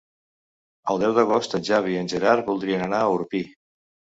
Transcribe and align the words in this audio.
El 0.93 1.01
deu 1.03 1.13
d'agost 1.17 1.53
en 1.59 1.67
Xavi 1.69 1.93
i 1.97 2.01
en 2.05 2.09
Gerard 2.15 2.51
voldrien 2.51 2.87
anar 2.87 3.03
a 3.05 3.13
Orpí. 3.21 3.45